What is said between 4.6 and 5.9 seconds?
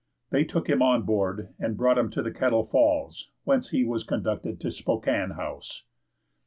to Spokane House."